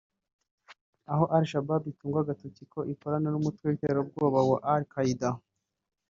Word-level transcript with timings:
aho 1.11 1.23
Al-Shabab 1.35 1.83
itungwa 1.91 2.19
agatoki 2.21 2.63
ko 2.73 2.79
ikorana 2.93 3.27
n’umutwe 3.31 3.63
w’iterabwoba 3.67 4.39
wa 4.49 4.57
Al-Qaeda 4.73 5.29